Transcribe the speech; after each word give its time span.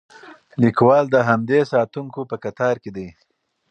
لیکوال 0.63 1.05
د 1.11 1.15
همدې 1.29 1.59
ساتونکو 1.71 2.21
په 2.29 2.35
کتار 2.43 2.75
کې 2.83 2.91
دی. 2.95 3.07